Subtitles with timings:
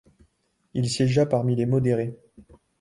[0.73, 2.17] Il siégea parmi les modérés.